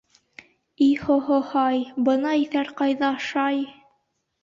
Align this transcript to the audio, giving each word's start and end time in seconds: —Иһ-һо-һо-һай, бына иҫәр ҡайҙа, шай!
—Иһ-һо-һо-һай, 0.85 1.85
бына 2.09 2.35
иҫәр 2.47 2.75
ҡайҙа, 2.83 3.15
шай! 3.31 3.65